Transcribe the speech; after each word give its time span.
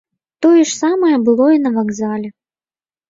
Тое 0.45 0.63
ж 0.69 0.71
самае 0.83 1.13
было 1.27 1.47
і 1.57 1.63
на 1.67 1.73
вакзале. 1.79 2.29